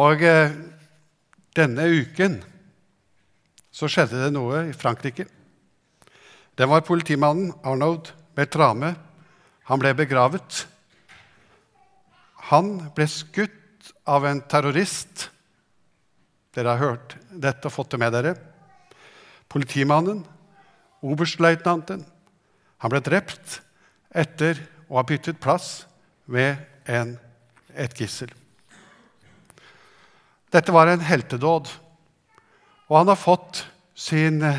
[0.00, 0.54] Og eh,
[1.52, 2.38] denne uken
[3.72, 5.26] så skjedde det noe i Frankrike.
[6.56, 8.94] Det var politimannen Arnold Bertrame.
[9.68, 10.64] Han ble begravet.
[12.48, 15.28] Han ble skutt av en terrorist.
[16.52, 18.34] Dere har hørt dette og fått det med dere.
[19.52, 20.24] Politimannen,
[21.04, 22.04] oberstløytnanten,
[22.80, 23.60] han ble drept
[24.08, 25.82] etter å ha byttet plass
[26.24, 26.56] med
[26.88, 27.16] en,
[27.76, 28.32] et gissel.
[30.52, 31.68] Dette var en heltedåd,
[32.90, 33.62] og han har fått
[33.96, 34.58] sin eh,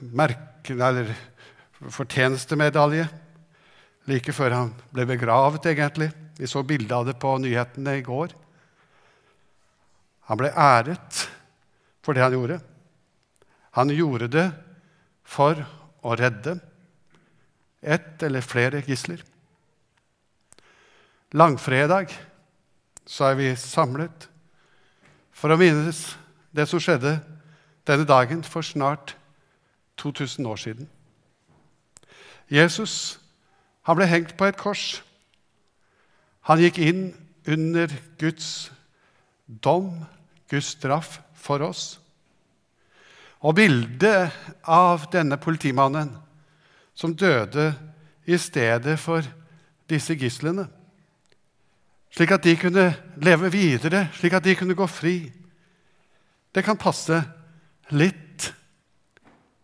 [0.00, 1.12] merke, eller
[1.92, 3.06] fortjenestemedalje
[4.08, 6.08] like før han ble begravet, egentlig.
[6.38, 8.32] Vi så bilde av det på nyhetene i går.
[10.30, 11.28] Han ble æret
[12.04, 12.60] for det han gjorde.
[13.76, 14.46] Han gjorde det
[15.28, 15.60] for
[16.08, 16.56] å redde
[17.84, 19.20] ett eller flere gisler.
[21.36, 22.14] Langfredag
[23.08, 24.28] så er vi samlet
[25.32, 26.02] for å minnes
[26.52, 27.16] det som skjedde
[27.88, 29.14] denne dagen for snart
[29.96, 30.90] 2000 år siden.
[32.52, 33.16] Jesus
[33.88, 35.00] han ble hengt på et kors.
[36.44, 37.06] Han gikk inn
[37.48, 37.88] under
[38.20, 38.68] Guds
[39.48, 40.04] dom,
[40.52, 41.96] Guds straff, for oss.
[43.40, 44.34] Og bildet
[44.68, 46.10] av denne politimannen
[46.92, 47.70] som døde
[48.28, 49.24] i stedet for
[49.88, 50.66] disse gislene,
[52.14, 52.86] slik at de kunne
[53.22, 55.16] leve videre, slik at de kunne gå fri,
[56.54, 57.20] det kan passe
[57.94, 58.48] litt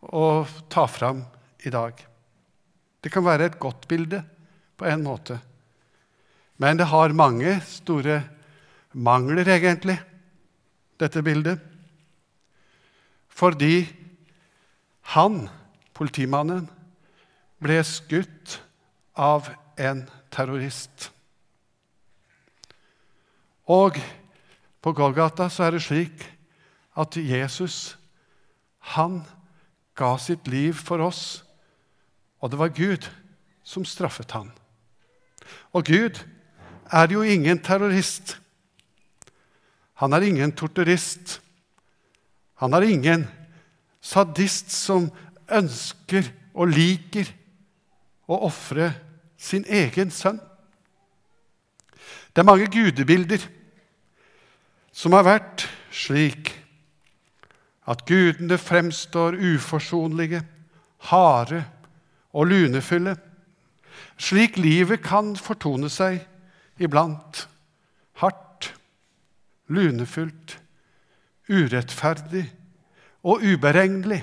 [0.05, 1.25] å ta fram
[1.65, 1.97] i dag.
[3.01, 4.21] Det kan være et godt bilde
[4.79, 5.39] på en måte.
[6.61, 8.21] Men det har mange store
[8.93, 9.97] mangler, egentlig,
[11.01, 11.59] dette bildet.
[13.35, 13.83] Fordi
[15.17, 15.49] han,
[15.97, 16.69] politimannen,
[17.65, 18.61] ble skutt
[19.19, 21.11] av en terrorist.
[23.71, 23.97] Og
[24.85, 26.25] på Golgata så er det slik
[27.01, 27.97] at Jesus,
[28.95, 29.23] han
[29.97, 31.43] ga sitt liv for oss,
[32.45, 33.09] og det var Gud
[33.65, 34.51] som straffet han.
[35.73, 36.21] Og Gud
[36.93, 38.37] er jo ingen terrorist.
[39.95, 41.41] Han er ingen torturist.
[42.61, 43.25] Han er ingen
[44.05, 45.09] sadist som
[45.49, 47.31] ønsker og liker
[48.29, 48.93] å ofre
[49.41, 50.39] sin egen sønn.
[52.35, 53.43] Det er mange gudebilder
[54.95, 56.53] som har vært slik
[57.91, 60.41] at gudene fremstår uforsonlige,
[61.11, 61.65] harde
[62.33, 63.17] og lunefulle.
[64.17, 66.23] Slik livet kan fortone seg
[66.81, 67.45] iblant.
[68.23, 68.71] Hardt,
[69.69, 70.57] lunefullt,
[71.51, 72.47] urettferdig
[73.27, 74.23] og uberegnelig.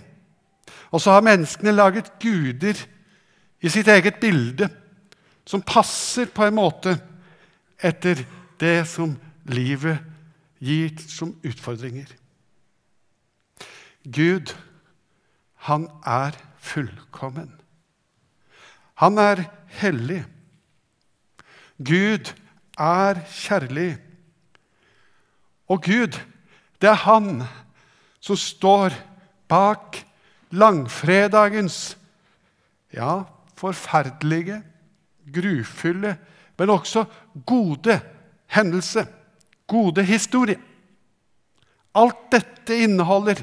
[0.92, 2.80] Og så har menneskene laget guder
[3.62, 4.70] i sitt eget bilde,
[5.46, 6.96] som passer på en måte
[7.82, 8.24] etter
[8.62, 9.14] det som
[9.52, 10.10] livet
[10.61, 12.09] gir som utfordringer.
[14.05, 14.53] Gud,
[15.67, 17.51] han er fullkommen.
[19.01, 19.44] Han er
[19.81, 20.23] hellig.
[21.77, 22.33] Gud
[22.77, 23.97] er kjærlig.
[25.69, 26.19] Og Gud,
[26.81, 27.43] det er Han
[28.22, 28.93] som står
[29.49, 29.97] bak
[30.51, 31.97] langfredagens
[32.93, 33.23] ja,
[33.55, 34.61] forferdelige,
[35.33, 36.17] grufulle,
[36.57, 37.05] men også
[37.45, 37.99] gode
[38.51, 39.07] hendelse,
[39.72, 40.59] gode historie.
[41.96, 43.42] Alt dette inneholder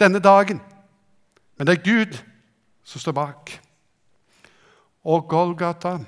[0.00, 0.60] denne dagen,
[1.56, 2.18] men det er Gud
[2.84, 3.52] som står bak.
[5.04, 5.98] Og Golgata,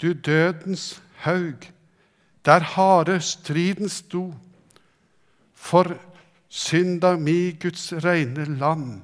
[0.00, 1.68] du dødens haug,
[2.44, 4.32] der harde striden sto,
[5.54, 5.92] for
[6.48, 9.02] synda mi, Guds reine lam,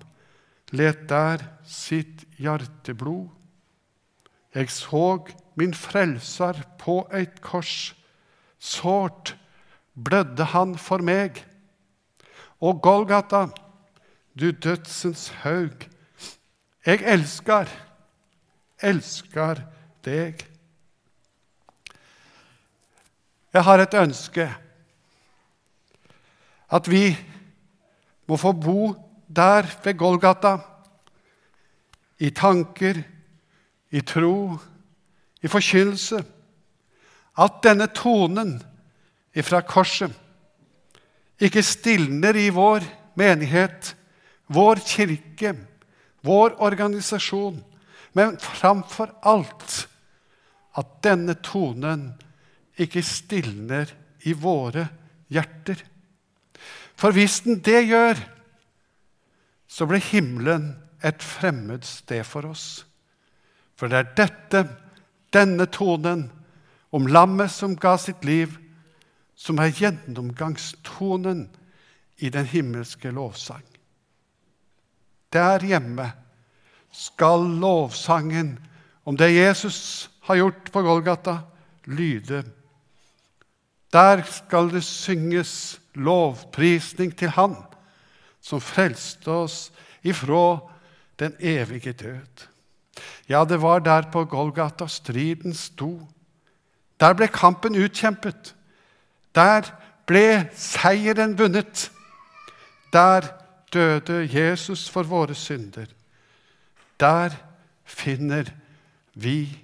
[0.72, 3.28] let der sitt hjerteblod.
[4.54, 7.92] Jeg såg min frelser på eit kors,
[8.58, 9.34] sårt
[9.94, 11.44] blødde han for meg.
[12.60, 13.46] Og Golgata,
[14.40, 15.86] du dødsens haug,
[16.86, 17.70] jeg elsker,
[18.82, 19.62] elsker
[20.04, 20.42] deg.
[23.54, 24.48] Jeg har et ønske.
[26.70, 27.14] At vi
[28.26, 28.94] må få bo
[29.28, 30.56] der ved Golgata.
[32.18, 33.02] I tanker,
[33.90, 34.58] i tro,
[35.42, 36.24] i forkynnelse.
[37.38, 38.58] At denne tonen
[39.34, 40.12] ifra korset
[41.42, 42.84] ikke stilner i vår
[43.18, 43.94] menighet,
[44.46, 45.54] vår kirke,
[46.24, 47.58] vår organisasjon,
[48.14, 49.84] men framfor alt
[50.78, 52.12] at denne tonen
[52.80, 53.90] ikke stilner
[54.26, 54.86] i våre
[55.32, 55.82] hjerter.
[56.94, 58.18] For hvis den det gjør,
[59.66, 60.70] så blir himmelen
[61.04, 62.84] et fremmed sted for oss.
[63.74, 64.60] For det er dette,
[65.34, 66.28] denne tonen
[66.94, 68.54] om lammet som ga sitt liv,
[69.34, 71.48] som er gjennomgangstonen
[72.22, 73.64] i den himmelske lovsang.
[75.32, 76.12] Der hjemme
[76.94, 78.58] skal lovsangen
[79.04, 81.38] om det Jesus har gjort på Golgata,
[81.84, 82.44] lyde.
[83.92, 87.56] Der skal det synges lovprisning til Han
[88.44, 89.72] som frelste oss
[90.04, 90.58] ifra
[91.20, 92.46] den evige død.
[93.28, 96.08] Ja, det var der på Golgata striden sto.
[97.00, 98.54] Der ble kampen utkjempet.
[99.34, 99.62] Der
[100.06, 101.90] ble seieren vunnet.
[102.92, 103.26] Der
[103.72, 105.86] døde Jesus for våre synder.
[107.00, 107.30] Der
[107.84, 108.44] finner
[109.14, 109.58] vi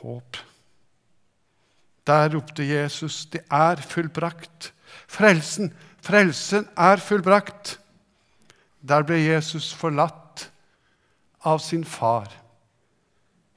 [0.00, 0.36] håp.
[2.06, 4.72] Der ropte Jesus, 'Det er fullbrakt'.
[5.08, 7.80] Frelsen, frelsen er fullbrakt.
[8.88, 10.52] Der ble Jesus forlatt
[11.44, 12.30] av sin far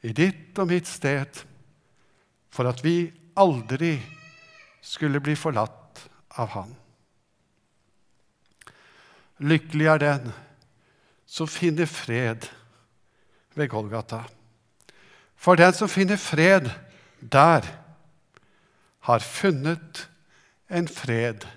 [0.03, 1.45] i ditt og mitt sted,
[2.49, 4.18] for at vi aldri skulle
[5.21, 6.75] bli forlatt av han.
[9.39, 10.31] Lykkelig er den
[11.25, 12.49] som finner fred
[13.55, 14.23] ved Golgata.
[15.35, 16.69] For den som finner fred
[17.19, 17.63] der,
[18.99, 20.09] har funnet
[20.69, 21.47] en fred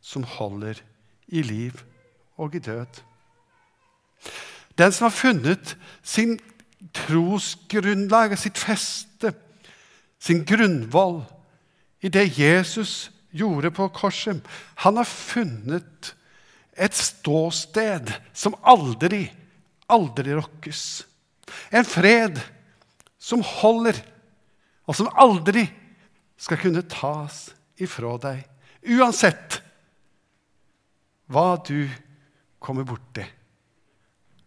[0.00, 0.78] som holder
[1.26, 1.82] i liv
[2.36, 3.02] og i død.
[4.78, 6.38] Den som har funnet sin
[6.94, 9.34] trosgrunnlag, sitt feste,
[10.18, 11.24] sin grunnvoll
[12.00, 14.42] i det Jesus gjorde på korset.
[14.84, 16.14] Han har funnet
[16.78, 19.26] et ståsted som aldri,
[19.90, 20.84] aldri rokkes.
[21.74, 22.38] En fred
[23.18, 23.98] som holder,
[24.86, 25.66] og som aldri
[26.38, 27.48] skal kunne tas
[27.82, 28.44] ifra deg.
[28.88, 29.58] Uansett
[31.28, 31.90] hva du
[32.62, 33.24] kommer borti,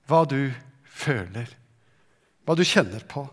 [0.09, 0.49] hva du
[0.87, 1.51] føler,
[2.45, 3.25] hva du kjenner på.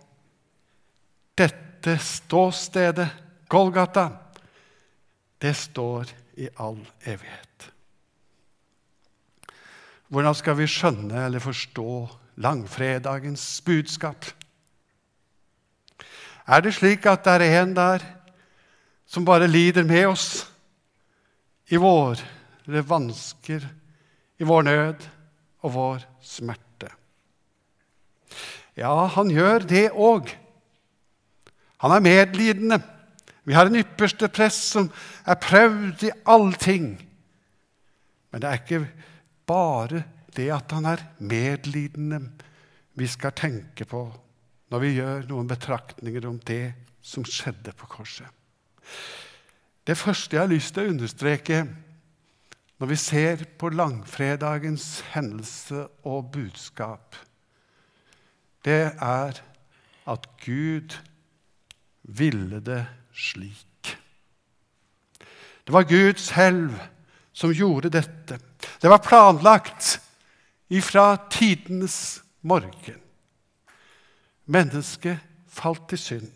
[1.39, 3.09] Dette ståstedet
[3.49, 4.11] Golgata,
[5.41, 7.69] det står i all evighet.
[10.09, 11.93] Hvordan skal vi skjønne eller forstå
[12.41, 14.29] langfredagens budskap?
[16.49, 18.05] Er det slik at det er en der
[19.09, 20.47] som bare lider med oss
[21.69, 23.65] i våre vansker,
[24.41, 25.09] i vår nød
[25.65, 26.93] og vår smerte?
[28.79, 30.31] Ja, han gjør det òg.
[31.83, 32.81] Han er medlidende.
[33.49, 34.91] Vi har en ypperste prest som
[35.25, 36.91] er prøvd i alle ting.
[38.29, 38.83] Men det er ikke
[39.49, 40.03] bare
[40.37, 42.21] det at han er medlidende,
[42.99, 44.03] vi skal tenke på
[44.69, 48.27] når vi gjør noen betraktninger om det som skjedde på korset.
[49.87, 51.63] Det første jeg har lyst til å understreke
[52.79, 57.17] når vi ser på langfredagens hendelse og budskap,
[58.67, 59.41] det er
[60.09, 60.99] at Gud
[62.03, 62.83] ville det
[63.19, 63.99] slik.
[65.67, 66.79] Det var Gud selv
[67.33, 68.39] som gjorde dette.
[68.83, 69.99] Det var planlagt
[70.69, 73.01] ifra tidenes morgen.
[74.47, 75.19] Mennesket
[75.49, 76.31] falt i synd.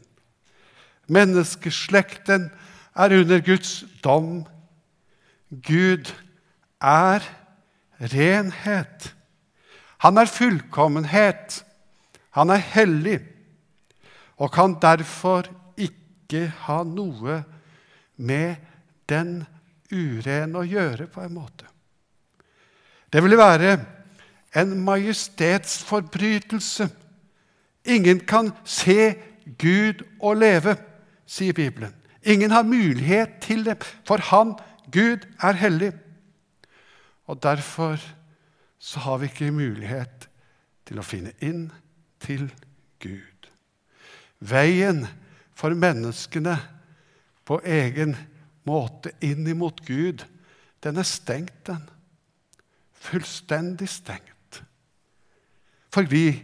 [1.07, 2.51] Menneskeslekten
[2.95, 4.45] er under Guds dom.
[5.51, 6.13] Gud
[6.81, 7.25] er
[8.13, 9.15] renhet.
[9.99, 11.63] Han er fullkommenhet.
[12.31, 13.21] Han er hellig
[14.37, 15.47] og kan derfor
[16.33, 17.43] ikke ha noe
[18.17, 18.57] med
[19.09, 19.45] den
[19.93, 21.69] urene å gjøre, på en måte.
[23.13, 23.77] Det ville være
[24.57, 26.89] en majestetsforbrytelse.
[27.85, 29.15] Ingen kan se
[29.59, 30.77] Gud og leve,
[31.27, 31.95] sier Bibelen.
[32.23, 34.55] Ingen har mulighet til det, for Han,
[34.93, 35.93] Gud, er hellig.
[37.27, 37.99] Og derfor
[38.79, 40.29] så har vi ikke mulighet
[40.87, 41.73] til å finne inn
[42.23, 42.53] til
[43.03, 43.51] Gud.
[44.41, 45.07] Veien
[45.63, 46.57] for menneskene
[47.47, 48.17] på egen
[48.67, 50.25] måte inn imot Gud,
[50.83, 51.85] den er stengt, den.
[53.03, 54.63] Fullstendig stengt.
[55.95, 56.43] Fordi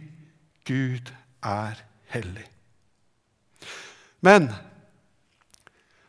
[0.67, 1.11] Gud
[1.43, 1.81] er
[2.13, 2.45] hellig.
[4.23, 4.47] Men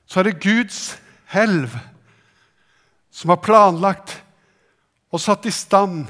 [0.07, 0.99] så er det Guds
[1.31, 1.75] helv
[3.11, 4.13] som har planlagt
[5.11, 6.05] og satt i stand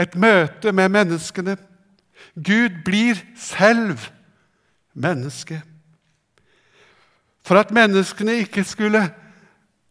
[0.00, 1.58] et møte med menneskene.
[2.36, 4.08] Gud blir selv
[4.94, 5.62] menneske.
[7.42, 9.02] For at menneskene ikke skulle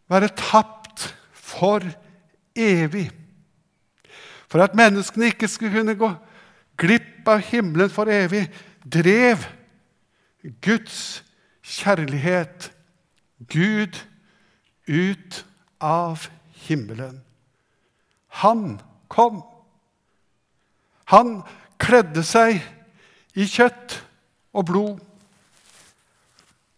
[0.09, 1.83] være tapt for
[2.55, 3.09] evig.
[4.49, 6.11] For at menneskene ikke skulle kunne gå
[6.79, 8.47] glipp av himmelen for evig,
[8.85, 9.43] drev
[10.63, 11.23] Guds
[11.61, 12.71] kjærlighet
[13.51, 13.99] Gud
[14.87, 15.45] ut
[15.81, 16.27] av
[16.67, 17.21] himmelen.
[18.41, 18.79] Han
[19.11, 19.41] kom.
[21.11, 21.41] Han
[21.81, 22.59] kledde seg
[23.35, 23.99] i kjøtt
[24.53, 24.99] og blod.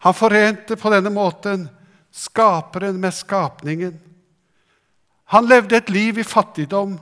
[0.02, 1.68] Han forente på denne måten
[2.12, 4.00] skaperen med skapningen.
[5.32, 6.98] Han levde et liv i fattigdom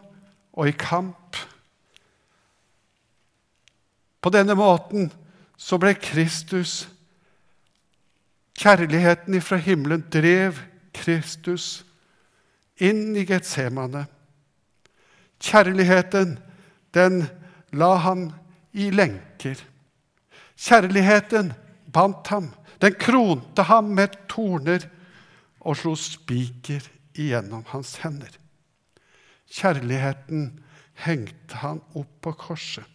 [0.54, 1.38] og i kamp.
[4.22, 5.10] På denne måten
[5.58, 6.84] så ble Kristus
[8.60, 10.58] Kjærligheten ifra himmelen drev
[10.92, 11.86] Kristus
[12.84, 14.04] inn i Getsemane.
[15.40, 16.34] Kjærligheten,
[16.92, 17.22] den
[17.72, 18.26] la ham
[18.76, 19.62] i lenker.
[20.60, 21.54] Kjærligheten
[21.94, 22.52] bandt ham.
[22.82, 24.84] Den kronte ham med torner
[25.60, 26.84] og slo spiker
[27.16, 28.32] igjennom hans hender.
[29.50, 30.60] Kjærligheten
[31.04, 32.86] hengte han opp på korset,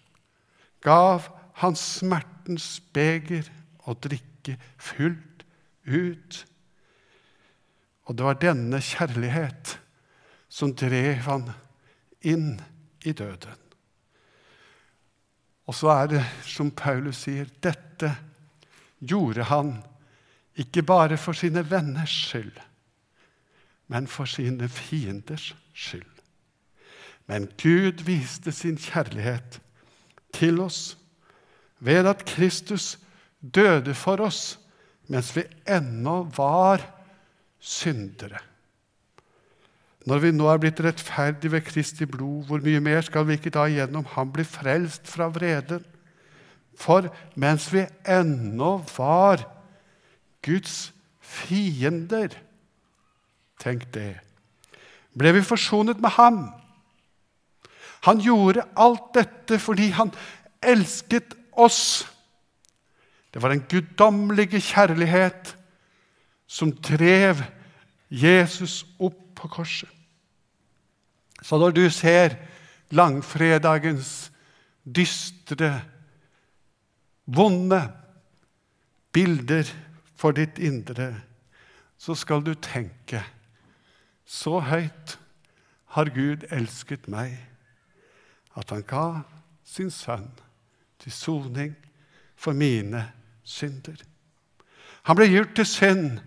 [0.84, 1.26] gav
[1.60, 3.48] han smertens beger
[3.88, 5.44] å drikke fullt
[5.88, 6.44] ut.
[8.04, 9.76] Og det var denne kjærlighet
[10.52, 11.48] som drev han
[12.24, 12.58] inn
[13.04, 13.63] i døden.
[15.66, 18.10] Og så er det som Paulus sier, dette
[19.00, 19.76] gjorde han
[20.60, 22.58] ikke bare for sine venners skyld,
[23.88, 26.10] men for sine fienders skyld.
[27.26, 29.60] Men Gud viste sin kjærlighet
[30.34, 30.98] til oss
[31.78, 32.98] ved at Kristus
[33.40, 34.58] døde for oss
[35.08, 36.84] mens vi ennå var
[37.58, 38.40] syndere.
[40.04, 43.52] Når vi nå er blitt rettferdige ved Kristi blod, hvor mye mer skal vi ikke
[43.54, 45.84] da gjennom ham bli frelst fra vreden?
[46.76, 47.08] For
[47.40, 49.46] mens vi ennå var
[50.44, 52.34] Guds fiender
[53.64, 54.18] Tenk det.
[55.16, 56.40] Ble vi forsonet med ham?
[58.04, 60.10] Han gjorde alt dette fordi han
[60.60, 62.04] elsket oss.
[63.32, 65.54] Det var den guddommelige kjærlighet
[66.50, 67.40] som drev
[68.10, 69.93] Jesus opp på korset.
[71.44, 72.38] Så når du ser
[72.96, 74.32] langfredagens
[74.84, 75.82] dystre,
[77.24, 77.80] vonde
[79.12, 79.68] bilder
[80.16, 81.12] for ditt indre,
[82.00, 83.20] så skal du tenke
[84.24, 85.18] så høyt
[85.94, 87.36] har Gud elsket meg
[88.56, 89.06] at han ga
[89.64, 90.30] sin sønn
[91.02, 91.74] til soning
[92.36, 93.04] for mine
[93.44, 94.00] synder.
[95.04, 96.20] Han ble gjort til synd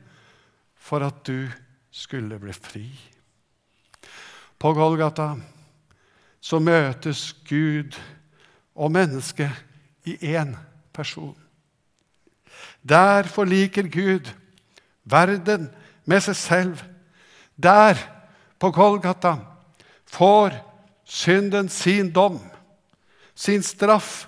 [0.77, 1.49] for at du
[1.91, 2.85] skulle bli fri.
[4.59, 5.35] På Golgata
[6.41, 7.97] så møtes Gud
[8.75, 9.51] og mennesket
[10.05, 10.55] i én
[10.93, 11.37] person.
[12.89, 14.31] Der forliker Gud
[15.03, 15.69] verden
[16.05, 16.83] med seg selv.
[17.57, 17.97] Der,
[18.59, 19.35] på Golgata,
[20.05, 20.55] får
[21.03, 22.39] synden sin dom,
[23.35, 24.27] sin straff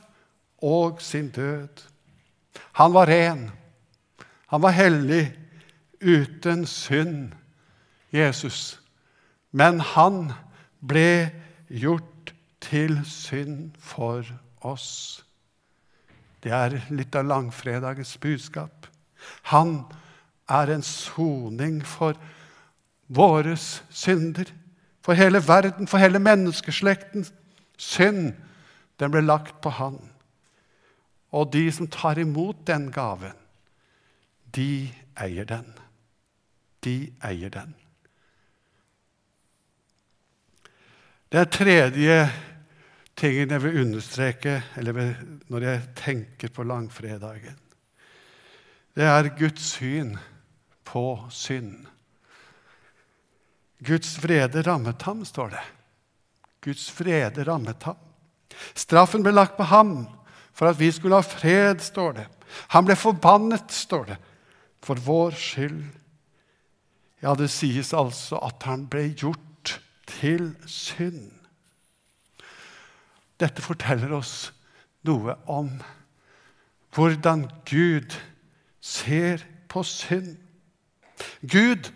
[0.57, 1.86] og sin død.
[2.79, 3.50] Han var ren.
[4.48, 5.33] Han var hellig,
[6.01, 7.31] uten synd.
[8.12, 8.79] Jesus.
[9.51, 10.32] Men han
[10.86, 11.32] ble
[11.70, 14.25] gjort til synd for
[14.62, 15.24] oss.
[16.44, 18.88] Det er litt av langfredagens budskap.
[19.51, 19.82] Han
[20.50, 22.18] er en soning for
[23.10, 24.51] våre synder,
[25.01, 27.25] for hele verden, for hele menneskeslekten.
[27.79, 28.34] Synd,
[29.00, 30.00] den ble lagt på han.
[31.32, 33.36] Og de som tar imot den gaven,
[34.56, 34.89] de
[35.20, 35.68] eier den.
[36.84, 37.75] De eier den.
[41.29, 42.29] Den tredje
[43.19, 44.55] tingen jeg vil understreke
[45.50, 47.57] når jeg tenker på langfredagen,
[48.98, 50.15] det er Guds syn
[50.89, 51.86] på synd.
[53.86, 55.62] Guds vrede rammet ham, står det.
[56.65, 58.00] Guds vrede rammet ham.
[58.74, 60.01] Straffen ble lagt på ham
[60.51, 62.25] for at vi skulle ha fred, står det.
[62.74, 64.17] Han ble forbannet, står det,
[64.83, 65.83] for vår skyld.
[67.21, 69.45] Ja, det sies altså at han ble gjort
[70.10, 71.30] til synd.
[73.39, 74.50] Dette forteller oss
[75.08, 75.72] noe om
[76.96, 78.16] hvordan Gud
[78.82, 80.36] ser på synd.
[81.42, 81.92] Gud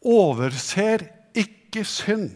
[0.00, 1.04] overser
[1.36, 2.32] ikke synd.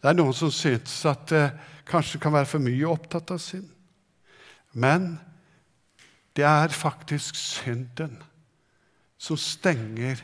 [0.00, 1.44] Det er noen som syns at det
[1.88, 3.68] kanskje kan være for mye opptatt av synd.
[4.72, 5.14] Men
[6.36, 8.18] det er faktisk synden
[9.18, 10.20] som stenger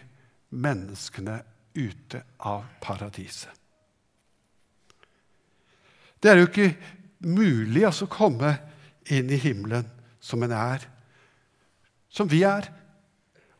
[0.50, 1.40] menneskene
[1.74, 3.52] ute av paradiset.
[6.20, 6.72] Det er jo ikke
[7.24, 8.52] mulig altså å komme
[9.10, 9.86] inn i himmelen
[10.20, 10.84] som en er,
[12.12, 12.68] som vi er.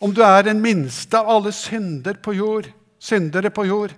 [0.01, 2.69] Om du er den minste av alle synder på jord,
[3.01, 3.97] syndere på jord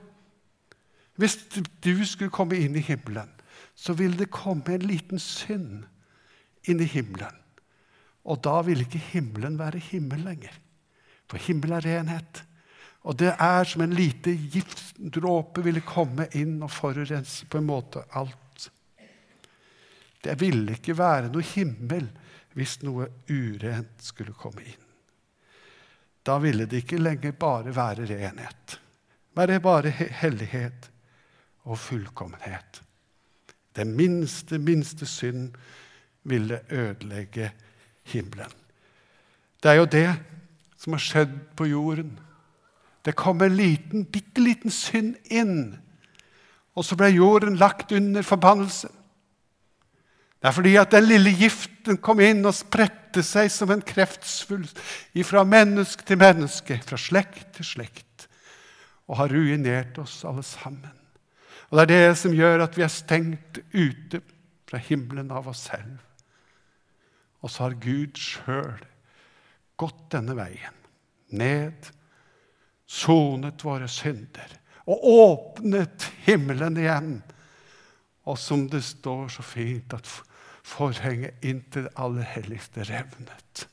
[1.18, 1.36] Hvis
[1.84, 3.28] du skulle komme inn i himmelen,
[3.76, 5.84] så ville det komme en liten synd
[6.64, 7.36] inn i himmelen.
[8.24, 10.54] Og da vil ikke himmelen være himmel lenger.
[11.28, 12.42] For himmel er renhet.
[13.02, 18.04] Og det er som en lite giftdråpe ville komme inn og forurense på en måte
[18.18, 18.38] alt.
[20.22, 22.06] Det ville ikke være noe himmel
[22.54, 24.88] hvis noe urent skulle komme inn.
[26.22, 28.78] Da ville det ikke lenger bare være renhet,
[29.34, 30.90] være bare hellighet
[31.66, 32.82] og fullkommenhet.
[33.74, 35.56] Den minste, minste synd
[36.22, 37.50] ville ødelegge
[38.02, 38.52] himmelen.
[39.62, 40.08] Det er jo det
[40.78, 42.12] som har skjedd på jorden.
[43.02, 45.78] Det kom en liten, bitte liten synd inn,
[46.72, 48.88] og så ble jorden lagt under forbannelse.
[50.42, 54.78] Det er fordi at den lille giften kom inn og spredte seg som en kreftsvulst
[55.28, 58.26] fra menneske til menneske, fra slekt til slekt,
[59.06, 60.90] og har ruinert oss alle sammen.
[61.70, 64.20] Og Det er det som gjør at vi er stengt ute
[64.68, 66.00] fra himmelen av oss selv.
[67.42, 68.82] Og så har Gud sjøl
[69.80, 70.74] gått denne veien,
[71.30, 71.88] ned,
[72.92, 74.58] sonet våre synder
[74.90, 77.12] og åpnet himmelen igjen.
[78.28, 80.06] Og som det står så fint, at
[80.62, 83.66] forhenget inntil det aller helligste revnet.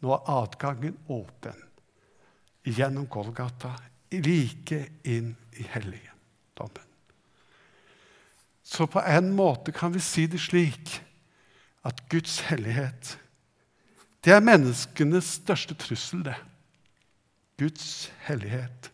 [0.00, 1.64] Nå er adgangen åpen
[2.68, 3.74] gjennom Golgata,
[4.12, 6.84] like inn i helligdommen.
[8.62, 10.98] Så på en måte kan vi si det slik
[11.88, 13.16] at Guds hellighet
[14.24, 16.34] det er menneskenes største trussel, det.
[17.58, 18.92] Guds hellighet.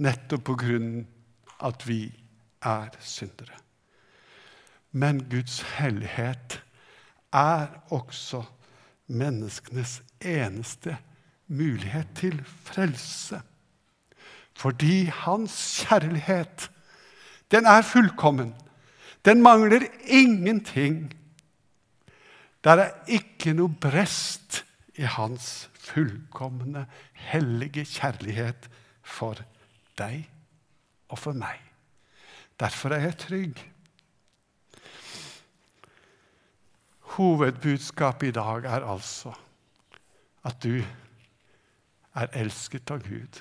[0.00, 1.06] Nettopp på grunn
[1.64, 2.02] at vi
[2.64, 3.56] er syndere.
[4.92, 6.60] Men Guds hellighet
[7.32, 8.42] er også
[9.06, 10.96] menneskenes eneste
[11.46, 13.40] mulighet til frelse.
[14.56, 16.70] Fordi hans kjærlighet,
[17.50, 18.54] den er fullkommen.
[19.24, 21.12] Den mangler ingenting.
[22.64, 24.64] Der er ikke noe brest
[25.00, 26.84] i hans fullkomne,
[27.16, 28.68] hellige kjærlighet
[29.02, 29.40] for
[29.98, 30.26] deg
[31.08, 31.56] og for meg.
[32.60, 33.62] Derfor er jeg trygg.
[37.16, 39.32] Hovedbudskapet i dag er altså
[40.44, 40.82] at du
[42.14, 43.40] er elsket av Gud.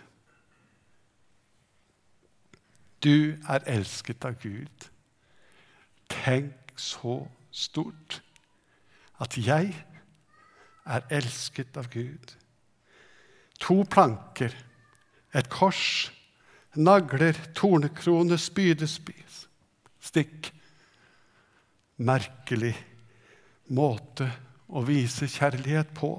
[3.04, 4.90] Du er elsket av Gud.
[6.10, 8.22] Tenk så stort
[9.20, 9.76] at jeg
[10.90, 12.34] er elsket av Gud.
[13.64, 14.54] To planker,
[15.36, 16.10] et kors,
[16.80, 19.44] nagler, tornekrone, spydespis,
[20.02, 20.52] stikk.
[22.00, 22.76] Merkelig
[23.76, 24.30] måte
[24.72, 26.14] å vise kjærlighet på.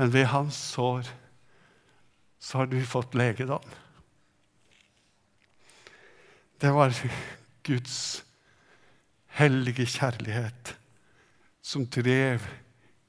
[0.00, 1.08] Men ved hans sår
[2.40, 3.64] så har du fått legedom.
[6.56, 6.94] Det var
[7.66, 8.24] Guds
[9.36, 10.72] hellige kjærlighet
[11.60, 12.44] som drev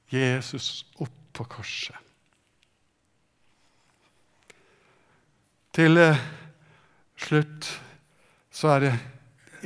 [0.08, 1.96] Jesus opp på korset.
[5.78, 6.22] Til eh,
[7.20, 7.68] slutt
[8.50, 8.92] så er det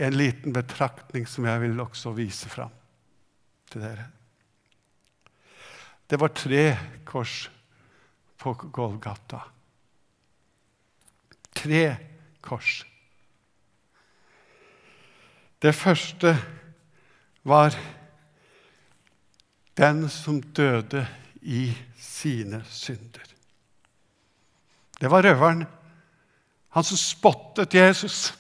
[0.03, 2.73] en liten betraktning som jeg vil også vise fram
[3.73, 4.09] til dere.
[6.09, 6.65] Det var tre
[7.09, 7.47] kors
[8.37, 9.41] på Golgata.
[11.57, 11.85] Tre
[12.45, 12.83] kors.
[15.63, 16.35] Det første
[17.49, 17.77] var
[19.75, 21.07] den som døde
[21.43, 23.25] i sine synder.
[25.01, 25.65] Det var røveren,
[26.73, 28.33] han som spottet Jesus.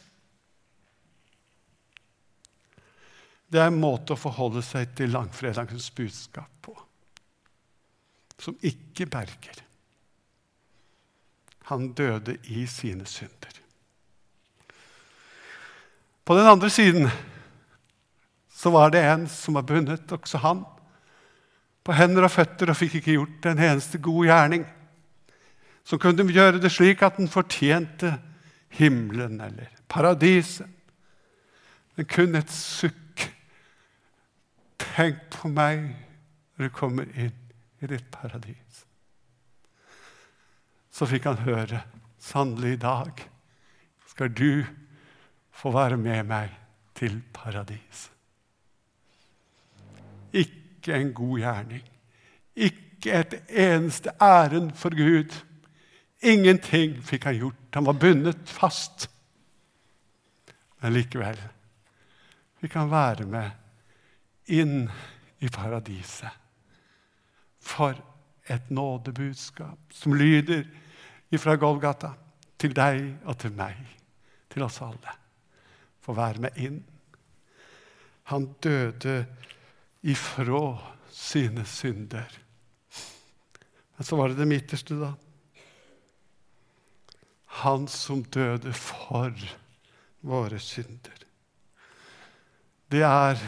[3.53, 6.77] Det er en måte å forholde seg til langfredagens budskap på,
[8.40, 9.59] som ikke berger.
[11.68, 13.59] Han døde i sine synder.
[16.25, 17.11] På den andre siden
[18.55, 20.62] så var det en som var bundet, også han,
[21.83, 24.66] på hender og føtter og fikk ikke gjort en eneste god gjerning.
[25.83, 28.14] Som kunne gjøre det slik at den fortjente
[28.79, 30.68] himmelen eller paradiset.
[31.97, 32.99] Men kun et sukk
[34.92, 35.85] Tenk på meg
[36.59, 37.37] når du kommer inn
[37.81, 38.83] i ditt paradis.
[40.92, 41.81] Så fikk han høre
[42.21, 43.23] sannelig i dag
[44.11, 44.64] skal du
[45.57, 46.53] få være med meg
[46.99, 48.11] til paradis.
[50.33, 51.83] Ikke en god gjerning.
[52.57, 55.33] Ikke et eneste ærend for Gud.
[56.23, 57.75] Ingenting fikk han gjort.
[57.75, 59.09] Han var bundet fast.
[60.83, 61.38] Men likevel
[62.62, 64.87] fikk han være med inn
[65.42, 66.31] i paradiset.
[67.62, 67.95] For
[68.51, 70.64] et nådebudskap som lyder
[71.31, 72.12] ifra Golgata
[72.59, 73.79] til deg og til meg,
[74.51, 75.14] til oss alle.
[76.03, 76.83] Få være med inn.
[78.31, 79.25] Han døde
[80.03, 80.79] ifra
[81.11, 82.38] sine synder.
[83.97, 85.12] Men så var det det midterste, da.
[87.62, 89.37] Han som døde for
[90.27, 91.27] våre synder.
[92.91, 93.38] Det er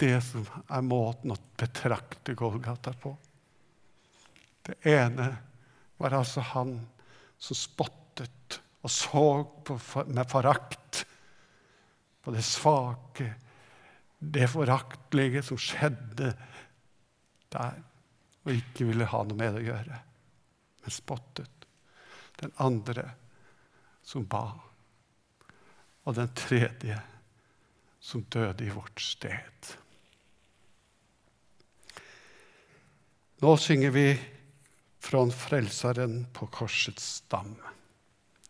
[0.00, 3.14] det som er måten å betrakte Golgata på.
[4.66, 5.30] Det ene
[6.00, 6.76] var altså han
[7.40, 9.24] som spottet og så
[9.64, 9.76] på,
[10.08, 11.04] med forakt
[12.20, 13.32] på det svake,
[14.20, 16.34] det foraktelige som skjedde
[17.50, 17.78] der,
[18.44, 20.00] og ikke ville ha noe med det å gjøre,
[20.84, 21.66] men spottet.
[22.40, 23.04] Den andre
[24.06, 24.46] som ba.
[26.08, 26.96] Og den tredje
[28.00, 29.74] som døde i vårt sted.
[33.40, 34.06] Nå synger vi
[35.00, 37.54] fra Frelseren på korsets stam.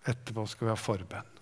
[0.07, 1.40] Etterpå skal vi ha forbønn.